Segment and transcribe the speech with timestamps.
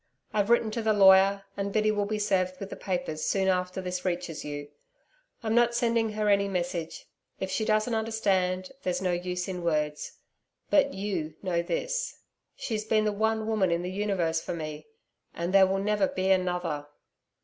[0.33, 3.81] I've written to the lawyer, and Biddy will be served with the papers soon after
[3.81, 4.69] this reaches you.
[5.43, 7.05] I'm not sending her any message.
[7.39, 10.13] If she doesn't understand, there's no use in words
[10.71, 12.17] but YOU know this.
[12.55, 14.87] She's been the one woman in the universe for me
[15.35, 16.87] and there will never be another.